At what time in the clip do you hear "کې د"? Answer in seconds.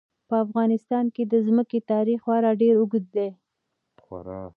1.15-1.33